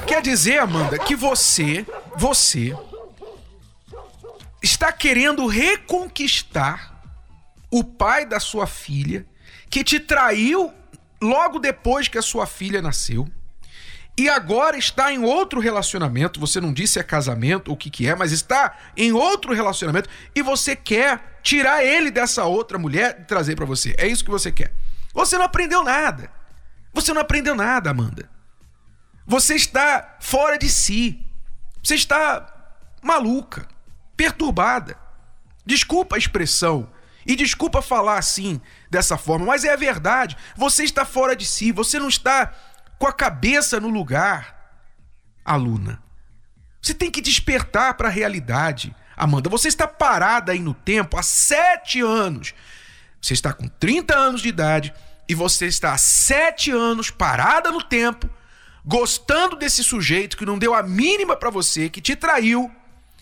Quer 0.05 0.21
dizer, 0.21 0.59
Amanda, 0.59 0.99
que 0.99 1.15
você, 1.15 1.83
você 2.15 2.77
está 4.61 4.93
querendo 4.93 5.47
reconquistar 5.47 7.01
o 7.71 7.83
pai 7.83 8.27
da 8.27 8.39
sua 8.39 8.67
filha 8.67 9.25
que 9.67 9.83
te 9.83 9.99
traiu 9.99 10.71
logo 11.19 11.57
depois 11.57 12.07
que 12.07 12.19
a 12.19 12.21
sua 12.21 12.45
filha 12.45 12.79
nasceu 12.79 13.27
e 14.17 14.29
agora 14.29 14.77
está 14.77 15.11
em 15.11 15.23
outro 15.23 15.59
relacionamento, 15.59 16.39
você 16.39 16.59
não 16.59 16.73
disse 16.73 16.99
é 16.99 17.03
casamento 17.03 17.69
ou 17.69 17.75
o 17.75 17.77
que, 17.77 17.89
que 17.89 18.07
é, 18.07 18.15
mas 18.15 18.31
está 18.31 18.77
em 18.95 19.11
outro 19.11 19.53
relacionamento 19.53 20.09
e 20.35 20.41
você 20.41 20.75
quer 20.75 21.39
tirar 21.41 21.83
ele 21.83 22.11
dessa 22.11 22.43
outra 22.43 22.77
mulher 22.77 23.17
e 23.21 23.23
trazer 23.23 23.55
para 23.55 23.65
você. 23.65 23.95
É 23.97 24.07
isso 24.07 24.23
que 24.23 24.29
você 24.29 24.51
quer. 24.51 24.73
Você 25.13 25.37
não 25.37 25.45
aprendeu 25.45 25.83
nada. 25.83 26.29
Você 26.93 27.13
não 27.13 27.21
aprendeu 27.21 27.55
nada, 27.55 27.89
Amanda. 27.89 28.29
Você 29.25 29.55
está 29.55 30.17
fora 30.19 30.57
de 30.57 30.69
si. 30.69 31.25
Você 31.81 31.95
está 31.95 32.75
maluca, 33.01 33.67
perturbada. 34.15 34.97
Desculpa 35.65 36.15
a 36.15 36.19
expressão 36.19 36.91
e 37.25 37.35
desculpa 37.35 37.81
falar 37.81 38.17
assim, 38.17 38.59
dessa 38.89 39.17
forma, 39.17 39.45
mas 39.45 39.63
é 39.63 39.73
a 39.73 39.77
verdade. 39.77 40.35
Você 40.55 40.83
está 40.83 41.05
fora 41.05 41.35
de 41.35 41.45
si, 41.45 41.71
você 41.71 41.99
não 41.99 42.07
está 42.07 42.53
com 43.01 43.08
a 43.08 43.12
cabeça 43.12 43.79
no 43.79 43.89
lugar, 43.89 44.77
aluna. 45.43 46.00
Você 46.79 46.93
tem 46.93 47.10
que 47.10 47.20
despertar 47.20 47.96
para 47.96 48.10
a 48.10 48.12
realidade. 48.12 48.96
Amanda, 49.17 49.50
você 49.50 49.70
está 49.70 49.88
parada 49.88 50.51
aí 50.51 50.60
no 50.60 50.75
tempo 50.75 51.17
há 51.17 51.24
sete 51.24 52.00
anos. 52.00 52.53
Você 53.20 53.34
está 53.34 53.53
com 53.53 53.67
30 53.67 54.15
anos 54.15 54.41
de 54.43 54.50
idade 54.50 54.93
e 55.27 55.34
você 55.34 55.65
está 55.65 55.93
há 55.93 55.98
sete 55.98 56.70
anos 56.70 57.10
parada 57.10 57.72
no 57.72 57.81
tempo, 57.81 58.29
gostando 58.86 59.55
desse 59.55 59.84
sujeito 59.84 60.38
que 60.38 60.46
não 60.46 60.60
deu 60.60 60.75
a 60.75 60.84
mínima 60.84 61.36
para 61.36 61.50
você, 61.50 61.89
que 61.89 62.01
te 62.01 62.15
traiu, 62.15 62.70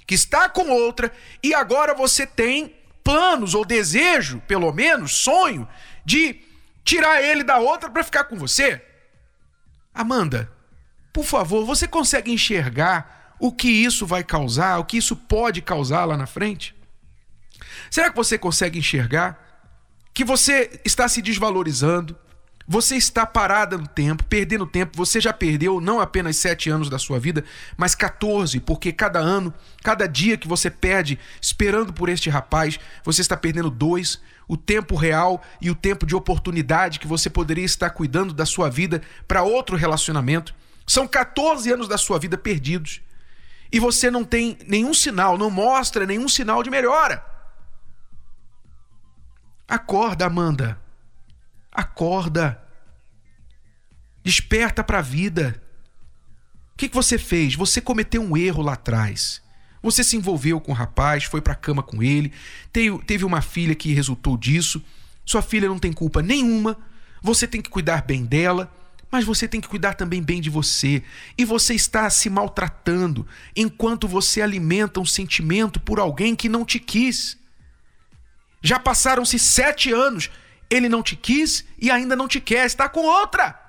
que 0.06 0.14
está 0.14 0.50
com 0.50 0.72
outra 0.72 1.10
e 1.42 1.54
agora 1.54 1.94
você 1.94 2.28
tem 2.28 2.76
planos 3.02 3.56
ou 3.56 3.64
desejo, 3.64 4.42
pelo 4.46 4.74
menos 4.74 5.14
sonho, 5.14 5.66
de 6.04 6.42
tirar 6.84 7.24
ele 7.24 7.46
da 7.46 7.60
outra 7.60 7.90
para 7.90 8.04
ficar 8.04 8.26
com 8.26 8.36
você. 8.36 8.89
Amanda, 10.00 10.50
por 11.12 11.26
favor, 11.26 11.66
você 11.66 11.86
consegue 11.86 12.32
enxergar 12.32 13.36
o 13.38 13.52
que 13.52 13.68
isso 13.68 14.08
vai 14.08 14.24
causar, 14.24 14.78
o 14.78 14.86
que 14.86 14.96
isso 14.96 15.14
pode 15.14 15.62
causar 15.62 16.06
lá 16.06 16.16
na 16.16 16.26
frente? 16.26 16.74
Será 17.92 18.10
que 18.10 18.16
você 18.16 18.38
consegue 18.38 18.80
enxergar 18.80 19.68
que 20.14 20.24
você 20.24 20.80
está 20.86 21.06
se 21.10 21.22
desvalorizando? 21.22 22.18
Você 22.72 22.96
está 22.96 23.26
parada 23.26 23.80
no 23.80 23.88
tempo, 23.88 24.24
perdendo 24.26 24.64
tempo. 24.64 24.96
Você 24.96 25.20
já 25.20 25.34
perdeu 25.34 25.82
não 25.82 26.00
apenas 26.00 26.38
sete 26.38 26.70
anos 26.70 26.88
da 26.88 27.00
sua 27.00 27.20
vida, 27.20 27.44
mas 27.76 27.96
14, 27.96 28.60
porque 28.60 28.94
cada 28.94 29.18
ano, 29.18 29.52
cada 29.82 30.06
dia 30.08 30.38
que 30.38 30.48
você 30.48 30.70
perde 30.70 31.18
esperando 31.42 31.92
por 31.92 32.10
este 32.10 32.30
rapaz, 32.30 32.80
você 33.04 33.22
está 33.22 33.36
perdendo 33.36 33.72
dois 33.72 34.22
o 34.48 34.56
tempo 34.56 34.96
real 34.96 35.42
e 35.60 35.72
o 35.72 35.76
tempo 35.76 36.06
de 36.06 36.16
oportunidade 36.16 37.00
que 37.00 37.08
você 37.08 37.28
poderia 37.28 37.66
estar 37.66 37.90
cuidando 37.90 38.36
da 38.36 38.46
sua 38.46 38.70
vida 38.70 39.02
para 39.28 39.42
outro 39.42 39.76
relacionamento. 39.76 40.54
São 40.86 41.08
14 41.08 41.74
anos 41.74 41.88
da 41.88 41.98
sua 41.98 42.20
vida 42.20 42.38
perdidos. 42.38 43.02
E 43.72 43.80
você 43.80 44.12
não 44.12 44.24
tem 44.24 44.60
nenhum 44.68 44.94
sinal, 44.94 45.40
não 45.40 45.50
mostra 45.50 46.06
nenhum 46.06 46.30
sinal 46.30 46.62
de 46.62 46.70
melhora. 46.70 47.26
Acorda, 49.68 50.28
Amanda. 50.28 50.80
Acorda. 51.72 52.62
Desperta 54.24 54.84
para 54.84 55.00
a 55.00 55.04
vida. 55.04 55.62
O 56.74 56.78
que, 56.78 56.90
que 56.90 56.96
você 56.96 57.18
fez? 57.18 57.56
Você 57.56 57.82
cometeu 57.82 58.22
um 58.22 58.38
erro 58.38 58.62
lá 58.62 58.74
atrás. 58.74 59.42
Você 59.82 60.04
se 60.04 60.18
envolveu 60.18 60.60
com 60.60 60.72
o 60.72 60.76
rapaz, 60.76 61.24
foi 61.24 61.42
para 61.42 61.54
a 61.54 61.56
cama 61.56 61.82
com 61.82 62.04
ele, 62.04 62.34
teve 63.08 63.24
uma 63.24 63.42
filha 63.42 63.74
que 63.74 63.94
resultou 63.94 64.38
disso. 64.38 64.84
Sua 65.26 65.42
filha 65.42 65.70
não 65.70 65.80
tem 65.80 65.94
culpa 65.94 66.22
nenhuma. 66.22 66.78
Você 67.22 67.48
tem 67.48 67.62
que 67.62 67.70
cuidar 67.70 68.04
bem 68.04 68.26
dela, 68.26 68.74
mas 69.12 69.26
você 69.26 69.48
tem 69.48 69.62
que 69.62 69.68
cuidar 69.68 69.94
também 69.94 70.22
bem 70.22 70.42
de 70.42 70.50
você. 70.50 71.04
E 71.38 71.46
você 71.46 71.74
está 71.74 72.10
se 72.10 72.30
maltratando 72.30 73.28
enquanto 73.56 74.08
você 74.08 74.42
alimenta 74.42 75.00
um 75.00 75.06
sentimento 75.06 75.80
por 75.80 76.00
alguém 76.00 76.36
que 76.36 76.50
não 76.50 76.66
te 76.66 76.80
quis. 76.80 77.38
Já 78.62 78.80
passaram-se 78.80 79.40
sete 79.40 79.92
anos, 79.92 80.30
ele 80.70 80.88
não 80.88 81.02
te 81.02 81.16
quis 81.16 81.66
e 81.78 81.90
ainda 81.90 82.16
não 82.16 82.28
te 82.28 82.40
quer, 82.40 82.66
está 82.66 82.88
com 82.88 83.02
outra. 83.02 83.60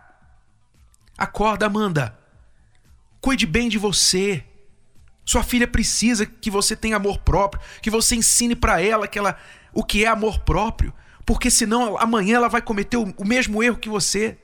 Acorda, 1.17 1.67
Amanda. 1.67 2.19
Cuide 3.21 3.47
bem 3.47 3.69
de 3.69 3.79
você. 3.79 4.45
Sua 5.25 5.43
filha 5.43 5.67
precisa 5.67 6.27
que 6.27 6.51
você 6.51 6.75
tenha 6.75 6.97
amor 6.97 7.19
próprio, 7.19 7.63
que 7.83 7.91
você 7.91 8.17
ensine 8.17 8.57
para 8.57 8.81
ela 8.83 9.07
que 9.07 9.19
ela 9.19 9.39
o 9.73 9.85
que 9.85 10.05
é 10.05 10.09
amor 10.09 10.41
próprio, 10.41 10.93
porque 11.25 11.51
senão 11.51 11.97
amanhã 11.99 12.37
ela 12.37 12.49
vai 12.49 12.61
cometer 12.61 12.97
o, 12.97 13.15
o 13.17 13.25
mesmo 13.25 13.63
erro 13.63 13.77
que 13.77 13.89
você. 13.89 14.37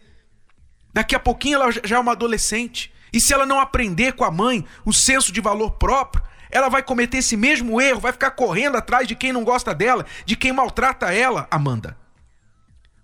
Daqui 0.93 1.15
a 1.15 1.21
pouquinho 1.21 1.57
ela 1.57 1.73
já 1.73 1.97
é 1.97 1.99
uma 1.99 2.13
adolescente. 2.13 2.93
E 3.13 3.21
se 3.21 3.33
ela 3.33 3.47
não 3.47 3.59
aprender 3.59 4.13
com 4.13 4.25
a 4.25 4.31
mãe 4.31 4.65
o 4.85 4.93
senso 4.93 5.33
de 5.33 5.41
valor 5.41 5.73
próprio, 5.73 6.23
ela 6.51 6.69
vai 6.69 6.83
cometer 6.83 7.19
esse 7.19 7.37
mesmo 7.37 7.81
erro, 7.81 8.01
vai 8.01 8.13
ficar 8.13 8.31
correndo 8.31 8.77
atrás 8.77 9.09
de 9.09 9.15
quem 9.15 9.33
não 9.33 9.45
gosta 9.45 9.75
dela, 9.75 10.07
de 10.25 10.37
quem 10.37 10.53
maltrata 10.53 11.13
ela, 11.13 11.49
Amanda. 11.51 11.97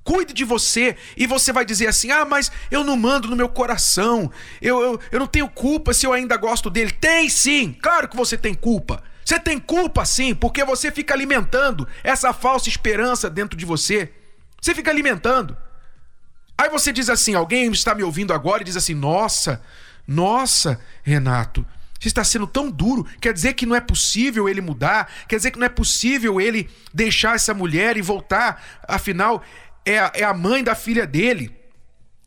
Cuide 0.04 0.32
de 0.32 0.44
você 0.44 0.96
e 1.16 1.26
você 1.26 1.52
vai 1.52 1.64
dizer 1.64 1.86
assim: 1.86 2.10
ah, 2.10 2.24
mas 2.24 2.50
eu 2.70 2.82
não 2.82 2.96
mando 2.96 3.28
no 3.28 3.36
meu 3.36 3.48
coração, 3.48 4.30
eu, 4.60 4.80
eu, 4.80 5.00
eu 5.12 5.20
não 5.20 5.26
tenho 5.26 5.48
culpa 5.48 5.92
se 5.92 6.04
eu 6.04 6.12
ainda 6.12 6.36
gosto 6.36 6.68
dele. 6.68 6.90
Tem 6.90 7.28
sim, 7.28 7.76
claro 7.80 8.08
que 8.08 8.16
você 8.16 8.36
tem 8.36 8.54
culpa. 8.54 9.02
Você 9.24 9.38
tem 9.38 9.58
culpa 9.58 10.04
sim, 10.04 10.34
porque 10.34 10.64
você 10.64 10.90
fica 10.90 11.14
alimentando 11.14 11.86
essa 12.02 12.32
falsa 12.32 12.68
esperança 12.68 13.30
dentro 13.30 13.56
de 13.56 13.64
você. 13.64 14.12
Você 14.60 14.74
fica 14.74 14.90
alimentando. 14.90 15.56
Aí 16.58 16.68
você 16.68 16.92
diz 16.92 17.08
assim: 17.08 17.34
alguém 17.34 17.70
está 17.70 17.94
me 17.94 18.02
ouvindo 18.02 18.32
agora 18.32 18.62
e 18.62 18.64
diz 18.64 18.76
assim: 18.76 18.94
nossa, 18.94 19.62
nossa, 20.06 20.80
Renato. 21.02 21.64
Você 21.98 22.08
está 22.08 22.24
sendo 22.24 22.48
tão 22.48 22.68
duro, 22.68 23.06
quer 23.20 23.32
dizer 23.32 23.54
que 23.54 23.64
não 23.64 23.76
é 23.76 23.80
possível 23.80 24.48
ele 24.48 24.60
mudar, 24.60 25.08
quer 25.28 25.36
dizer 25.36 25.52
que 25.52 25.58
não 25.60 25.66
é 25.66 25.68
possível 25.68 26.40
ele 26.40 26.68
deixar 26.92 27.36
essa 27.36 27.54
mulher 27.54 27.96
e 27.96 28.02
voltar, 28.02 28.60
afinal, 28.88 29.40
é 29.84 29.98
a, 29.98 30.12
é 30.14 30.24
a 30.24 30.34
mãe 30.34 30.62
da 30.62 30.74
filha 30.74 31.06
dele. 31.06 31.54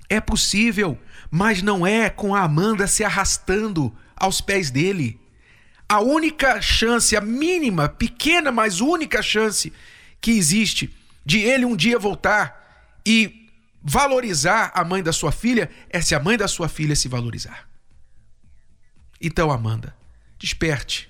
É 0.10 0.20
possível, 0.20 1.00
mas 1.32 1.62
não 1.62 1.86
é 1.86 2.10
com 2.10 2.36
a 2.36 2.42
Amanda 2.42 2.88
se 2.88 3.04
arrastando 3.04 3.96
aos 4.16 4.42
pés 4.42 4.70
dele. 4.70 5.20
A 5.88 6.00
única 6.00 6.62
chance, 6.62 7.16
a 7.16 7.22
mínima, 7.22 7.90
pequena, 7.90 8.52
mas 8.52 8.82
única 8.82 9.22
chance 9.22 9.72
que 10.22 10.32
existe 10.32 10.94
de 11.26 11.40
ele 11.40 11.66
um 11.66 11.76
dia 11.76 11.98
voltar 11.98 13.00
e 13.06 13.50
valorizar 13.84 14.72
a 14.74 14.84
mãe 14.84 15.04
da 15.04 15.14
sua 15.14 15.32
filha 15.32 15.70
é 15.90 16.02
se 16.02 16.16
a 16.16 16.20
mãe 16.20 16.38
da 16.38 16.48
sua 16.48 16.68
filha 16.68 16.96
se 16.96 17.08
valorizar. 17.08 17.70
Então, 19.22 19.52
Amanda, 19.52 19.96
desperte, 20.38 21.10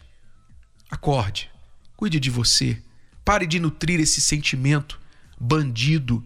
acorde, 0.89 1.49
cuide 1.95 2.19
de 2.19 2.29
você, 2.29 2.81
pare 3.23 3.47
de 3.47 3.59
nutrir 3.59 3.99
esse 3.99 4.21
sentimento 4.21 4.99
bandido 5.39 6.25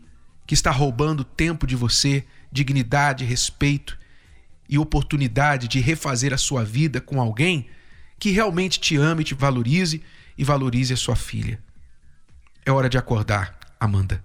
que 0.49 0.55
está 0.55 0.71
roubando 0.71 1.23
tempo 1.23 1.67
de 1.67 1.75
você, 1.75 2.25
dignidade, 2.51 3.23
respeito 3.23 3.95
e 4.67 4.79
oportunidade 4.79 5.67
de 5.67 5.79
refazer 5.79 6.33
a 6.33 6.39
sua 6.39 6.65
vida 6.65 6.99
com 6.99 7.21
alguém 7.21 7.67
que 8.17 8.31
realmente 8.31 8.79
te 8.79 8.97
ame, 8.97 9.23
te 9.23 9.35
valorize 9.35 10.01
e 10.35 10.43
valorize 10.43 10.91
a 10.91 10.97
sua 10.97 11.15
filha. 11.15 11.59
É 12.65 12.71
hora 12.71 12.89
de 12.89 12.97
acordar, 12.97 13.59
Amanda. 13.79 14.23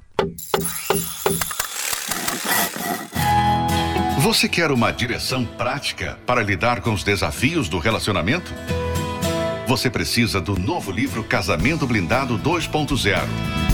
Você 4.20 4.48
quer 4.48 4.70
uma 4.70 4.90
direção 4.92 5.44
prática 5.44 6.18
para 6.24 6.42
lidar 6.42 6.80
com 6.80 6.94
os 6.94 7.04
desafios 7.04 7.68
do 7.68 7.78
relacionamento? 7.78 8.50
Você 9.68 9.90
precisa 9.90 10.40
do 10.40 10.58
novo 10.58 10.90
livro 10.90 11.22
Casamento 11.22 11.86
Blindado 11.86 12.38
2.0 12.38 13.73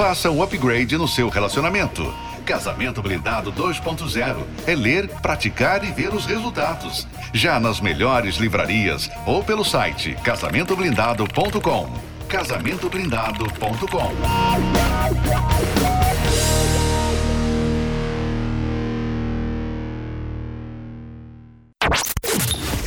Faça 0.00 0.30
um 0.30 0.42
upgrade 0.42 0.96
no 0.96 1.06
seu 1.06 1.28
relacionamento. 1.28 2.10
Casamento 2.46 3.02
Blindado 3.02 3.52
2.0 3.52 4.46
é 4.66 4.74
ler, 4.74 5.06
praticar 5.20 5.84
e 5.84 5.92
ver 5.92 6.14
os 6.14 6.24
resultados. 6.24 7.06
Já 7.34 7.60
nas 7.60 7.82
melhores 7.82 8.36
livrarias 8.36 9.10
ou 9.26 9.44
pelo 9.44 9.62
site 9.62 10.16
casamentoblindado.com. 10.24 11.92
Casamentoblindado.com. 12.30 14.14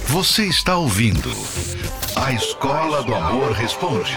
Você 0.07 0.45
está 0.45 0.77
ouvindo 0.77 1.31
A 2.15 2.31
Escola 2.33 3.03
do 3.03 3.13
Amor 3.13 3.51
Responde 3.51 4.15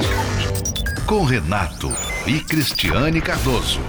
com 1.06 1.24
Renato 1.24 2.15
e 2.26 2.40
Cristiane 2.40 3.20
Cardoso. 3.20 3.80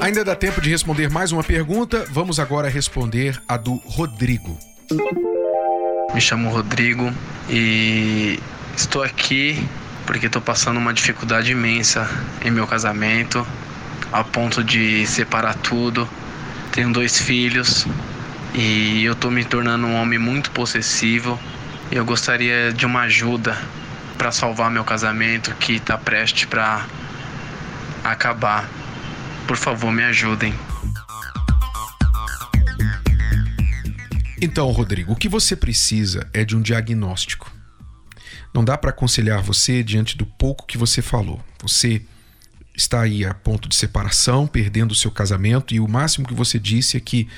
Ainda 0.00 0.24
dá 0.24 0.34
tempo 0.34 0.60
de 0.60 0.70
responder 0.70 1.10
mais 1.10 1.32
uma 1.32 1.44
pergunta. 1.44 2.06
Vamos 2.10 2.40
agora 2.40 2.70
responder 2.70 3.40
a 3.46 3.58
do 3.58 3.74
Rodrigo. 3.84 4.58
Me 6.14 6.20
chamo 6.20 6.50
Rodrigo 6.50 7.12
e 7.50 8.40
estou 8.74 9.02
aqui 9.02 9.68
porque 10.06 10.26
estou 10.26 10.40
passando 10.40 10.78
uma 10.78 10.94
dificuldade 10.94 11.52
imensa 11.52 12.08
em 12.42 12.50
meu 12.50 12.66
casamento, 12.66 13.46
a 14.10 14.24
ponto 14.24 14.64
de 14.64 15.06
separar 15.06 15.54
tudo. 15.56 16.08
Tenho 16.72 16.90
dois 16.90 17.18
filhos 17.18 17.86
e 18.54 19.04
eu 19.04 19.12
estou 19.12 19.30
me 19.30 19.44
tornando 19.44 19.86
um 19.86 19.94
homem 19.94 20.18
muito 20.18 20.50
possessivo. 20.52 21.38
Eu 21.92 22.06
gostaria 22.06 22.72
de 22.72 22.86
uma 22.86 23.02
ajuda 23.02 23.54
para 24.16 24.32
salvar 24.32 24.70
meu 24.70 24.82
casamento 24.82 25.54
que 25.56 25.74
está 25.74 25.98
prestes 25.98 26.46
para 26.46 26.88
acabar. 28.02 28.66
Por 29.46 29.58
favor, 29.58 29.92
me 29.92 30.02
ajudem. 30.04 30.54
Então, 34.40 34.70
Rodrigo, 34.70 35.12
o 35.12 35.16
que 35.16 35.28
você 35.28 35.54
precisa 35.54 36.26
é 36.32 36.46
de 36.46 36.56
um 36.56 36.62
diagnóstico. 36.62 37.52
Não 38.54 38.64
dá 38.64 38.78
para 38.78 38.88
aconselhar 38.88 39.42
você 39.42 39.82
diante 39.82 40.16
do 40.16 40.24
pouco 40.24 40.66
que 40.66 40.78
você 40.78 41.02
falou. 41.02 41.44
Você 41.60 42.00
está 42.74 43.02
aí 43.02 43.22
a 43.22 43.34
ponto 43.34 43.68
de 43.68 43.76
separação, 43.76 44.46
perdendo 44.46 44.92
o 44.92 44.96
seu 44.96 45.10
casamento, 45.10 45.74
e 45.74 45.78
o 45.78 45.86
máximo 45.86 46.26
que 46.26 46.32
você 46.32 46.58
disse 46.58 46.96
é 46.96 47.00
que 47.00 47.28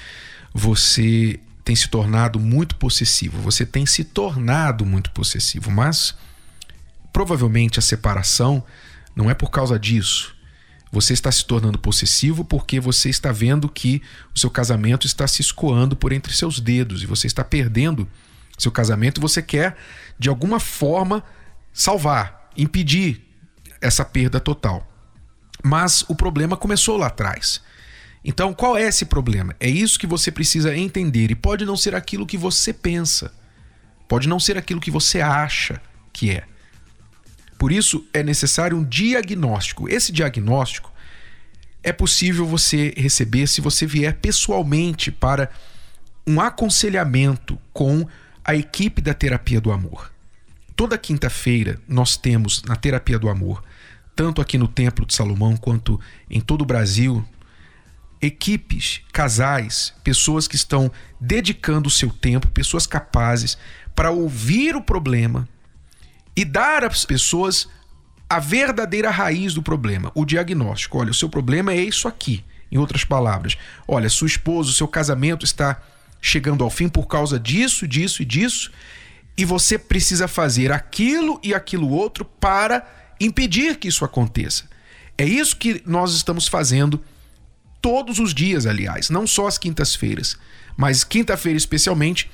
você 0.54 1.40
tem 1.64 1.74
se 1.74 1.88
tornado 1.88 2.38
muito 2.38 2.76
possessivo. 2.76 3.40
Você 3.40 3.64
tem 3.64 3.86
se 3.86 4.04
tornado 4.04 4.84
muito 4.84 5.10
possessivo, 5.10 5.70
mas 5.70 6.14
provavelmente 7.12 7.78
a 7.78 7.82
separação 7.82 8.62
não 9.16 9.30
é 9.30 9.34
por 9.34 9.50
causa 9.50 9.78
disso. 9.78 10.34
Você 10.92 11.12
está 11.12 11.32
se 11.32 11.44
tornando 11.44 11.78
possessivo 11.78 12.44
porque 12.44 12.78
você 12.78 13.08
está 13.08 13.32
vendo 13.32 13.68
que 13.68 14.02
o 14.34 14.38
seu 14.38 14.50
casamento 14.50 15.06
está 15.06 15.26
se 15.26 15.40
escoando 15.40 15.96
por 15.96 16.12
entre 16.12 16.32
seus 16.32 16.60
dedos 16.60 17.02
e 17.02 17.06
você 17.06 17.26
está 17.26 17.42
perdendo 17.42 18.08
seu 18.56 18.70
casamento 18.70 19.18
e 19.18 19.22
você 19.22 19.42
quer, 19.42 19.76
de 20.16 20.28
alguma 20.28 20.60
forma, 20.60 21.24
salvar, 21.72 22.50
impedir 22.56 23.26
essa 23.80 24.04
perda 24.04 24.38
total. 24.38 24.88
Mas 25.62 26.04
o 26.08 26.14
problema 26.14 26.56
começou 26.56 26.96
lá 26.96 27.06
atrás. 27.06 27.60
Então, 28.24 28.54
qual 28.54 28.76
é 28.76 28.82
esse 28.82 29.04
problema? 29.04 29.54
É 29.60 29.68
isso 29.68 29.98
que 29.98 30.06
você 30.06 30.32
precisa 30.32 30.74
entender 30.74 31.30
e 31.30 31.34
pode 31.34 31.64
não 31.66 31.76
ser 31.76 31.94
aquilo 31.94 32.26
que 32.26 32.38
você 32.38 32.72
pensa. 32.72 33.32
Pode 34.08 34.28
não 34.28 34.40
ser 34.40 34.56
aquilo 34.56 34.80
que 34.80 34.90
você 34.90 35.20
acha 35.20 35.80
que 36.12 36.30
é. 36.30 36.44
Por 37.58 37.70
isso 37.70 38.06
é 38.12 38.22
necessário 38.22 38.76
um 38.76 38.84
diagnóstico. 38.84 39.88
Esse 39.88 40.10
diagnóstico 40.10 40.92
é 41.82 41.92
possível 41.92 42.46
você 42.46 42.94
receber 42.96 43.46
se 43.46 43.60
você 43.60 43.86
vier 43.86 44.14
pessoalmente 44.14 45.12
para 45.12 45.50
um 46.26 46.40
aconselhamento 46.40 47.58
com 47.72 48.08
a 48.42 48.54
equipe 48.54 49.02
da 49.02 49.12
Terapia 49.12 49.60
do 49.60 49.70
Amor. 49.70 50.10
Toda 50.74 50.98
quinta-feira 50.98 51.78
nós 51.86 52.16
temos 52.16 52.62
na 52.62 52.74
Terapia 52.74 53.18
do 53.18 53.28
Amor, 53.28 53.62
tanto 54.16 54.40
aqui 54.40 54.56
no 54.56 54.66
Templo 54.66 55.04
de 55.04 55.14
Salomão 55.14 55.56
quanto 55.56 56.00
em 56.28 56.40
todo 56.40 56.62
o 56.62 56.66
Brasil, 56.66 57.24
equipes, 58.24 59.00
casais, 59.12 59.92
pessoas 60.02 60.48
que 60.48 60.56
estão 60.56 60.90
dedicando 61.20 61.88
o 61.88 61.92
seu 61.92 62.10
tempo, 62.10 62.48
pessoas 62.48 62.86
capazes 62.86 63.58
para 63.94 64.10
ouvir 64.10 64.74
o 64.76 64.82
problema, 64.82 65.48
e 66.36 66.44
dar 66.44 66.84
às 66.84 67.04
pessoas 67.04 67.68
a 68.28 68.38
verdadeira 68.38 69.10
raiz 69.10 69.54
do 69.54 69.62
problema, 69.62 70.10
o 70.14 70.24
diagnóstico. 70.24 70.98
Olha, 70.98 71.10
o 71.10 71.14
seu 71.14 71.28
problema 71.28 71.72
é 71.72 71.76
isso 71.76 72.08
aqui. 72.08 72.44
Em 72.72 72.78
outras 72.78 73.04
palavras, 73.04 73.56
olha, 73.86 74.08
sua 74.08 74.26
esposa, 74.26 74.70
o 74.70 74.72
seu 74.72 74.88
casamento 74.88 75.44
está 75.44 75.80
chegando 76.20 76.64
ao 76.64 76.70
fim 76.70 76.88
por 76.88 77.06
causa 77.06 77.38
disso, 77.38 77.86
disso 77.86 78.22
e 78.22 78.24
disso, 78.24 78.72
e 79.36 79.44
você 79.44 79.78
precisa 79.78 80.26
fazer 80.26 80.72
aquilo 80.72 81.38
e 81.42 81.54
aquilo 81.54 81.88
outro 81.88 82.24
para 82.24 82.84
impedir 83.20 83.76
que 83.76 83.86
isso 83.86 84.04
aconteça. 84.04 84.64
É 85.16 85.24
isso 85.24 85.56
que 85.56 85.82
nós 85.86 86.14
estamos 86.14 86.48
fazendo 86.48 87.00
todos 87.84 88.18
os 88.18 88.32
dias, 88.32 88.64
aliás, 88.64 89.10
não 89.10 89.26
só 89.26 89.46
as 89.46 89.58
quintas-feiras, 89.58 90.38
mas 90.74 91.04
quinta-feira 91.04 91.58
especialmente 91.58 92.30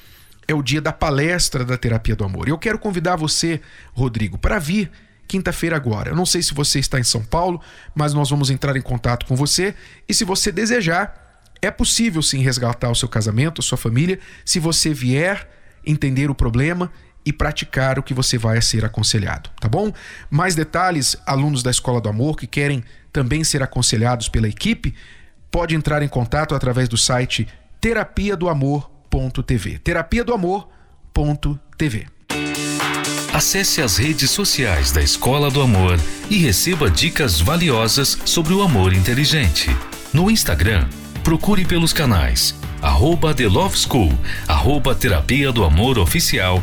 é 0.46 0.54
o 0.54 0.62
dia 0.62 0.80
da 0.80 0.92
palestra 0.92 1.64
da 1.64 1.76
terapia 1.76 2.14
do 2.14 2.22
amor. 2.22 2.48
Eu 2.48 2.56
quero 2.56 2.78
convidar 2.78 3.16
você, 3.16 3.60
Rodrigo, 3.92 4.38
para 4.38 4.60
vir 4.60 4.92
quinta-feira 5.26 5.74
agora. 5.74 6.10
Eu 6.10 6.14
não 6.14 6.24
sei 6.24 6.40
se 6.40 6.54
você 6.54 6.78
está 6.78 7.00
em 7.00 7.02
São 7.02 7.24
Paulo, 7.24 7.60
mas 7.92 8.14
nós 8.14 8.30
vamos 8.30 8.48
entrar 8.48 8.76
em 8.76 8.80
contato 8.80 9.26
com 9.26 9.34
você 9.34 9.74
e 10.08 10.14
se 10.14 10.24
você 10.24 10.52
desejar, 10.52 11.42
é 11.60 11.68
possível 11.68 12.22
sim 12.22 12.38
resgatar 12.42 12.88
o 12.88 12.94
seu 12.94 13.08
casamento, 13.08 13.60
a 13.60 13.64
sua 13.64 13.76
família, 13.76 14.20
se 14.44 14.60
você 14.60 14.94
vier 14.94 15.50
entender 15.84 16.30
o 16.30 16.34
problema 16.34 16.92
e 17.26 17.32
praticar 17.32 17.98
o 17.98 18.04
que 18.04 18.14
você 18.14 18.38
vai 18.38 18.62
ser 18.62 18.84
aconselhado, 18.84 19.50
tá 19.60 19.68
bom? 19.68 19.92
Mais 20.30 20.54
detalhes, 20.54 21.16
alunos 21.26 21.64
da 21.64 21.72
Escola 21.72 22.00
do 22.00 22.08
Amor 22.08 22.36
que 22.36 22.46
querem 22.46 22.84
também 23.12 23.42
ser 23.42 23.64
aconselhados 23.64 24.28
pela 24.28 24.48
equipe, 24.48 24.94
pode 25.50 25.74
entrar 25.74 26.02
em 26.02 26.08
contato 26.08 26.54
através 26.54 26.88
do 26.88 26.96
site 26.96 27.48
terapia 27.80 28.36
do 28.36 28.48
amor 28.48 28.90
amor.tv. 29.10 29.78
Terapia 29.80 30.24
do 30.24 30.32
Amor.tv. 30.32 32.06
Acesse 33.32 33.80
as 33.80 33.96
redes 33.96 34.30
sociais 34.30 34.92
da 34.92 35.02
Escola 35.02 35.50
do 35.50 35.60
Amor 35.60 35.98
e 36.28 36.36
receba 36.38 36.90
dicas 36.90 37.40
valiosas 37.40 38.18
sobre 38.24 38.52
o 38.54 38.62
amor 38.62 38.92
inteligente. 38.92 39.68
No 40.12 40.30
Instagram, 40.30 40.88
procure 41.22 41.64
pelos 41.64 41.92
canais 41.92 42.54
arroba 42.82 43.34
The 43.34 43.46
Love 43.46 43.76
School, 43.76 44.10
arroba 44.48 44.94
Terapia 44.94 45.52
do 45.52 45.64
Amor 45.64 45.98
Oficial 45.98 46.62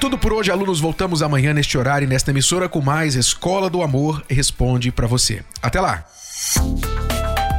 Tudo 0.00 0.16
por 0.16 0.32
hoje, 0.32 0.50
alunos. 0.50 0.80
Voltamos 0.80 1.22
amanhã 1.22 1.52
neste 1.52 1.76
horário 1.76 2.06
e 2.06 2.08
nesta 2.08 2.30
emissora 2.30 2.68
com 2.68 2.80
mais 2.80 3.14
Escola 3.14 3.68
do 3.68 3.82
Amor 3.82 4.24
Responde 4.28 4.90
para 4.90 5.06
você. 5.06 5.44
Até 5.62 5.78
lá. 5.78 6.04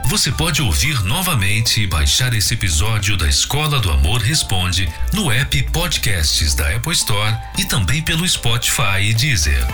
Você 0.08 0.32
pode 0.32 0.62
ouvir 0.62 1.01
novamente 1.06 1.82
e 1.82 1.88
baixar 1.88 2.34
esse 2.34 2.56
episódio 2.56 3.15
da 3.15 3.30
Escola 3.30 3.80
do 3.80 3.91
Amor 3.91 4.19
Responde 4.19 4.91
no 5.13 5.32
app 5.32 5.63
Podcasts 5.71 6.56
da 6.56 6.75
Apple 6.75 6.91
Store 6.93 7.38
e 7.60 7.63
também 7.63 8.01
pelo 8.01 8.27
Spotify 8.27 8.99
e 9.01 9.13
Deezer. 9.13 9.65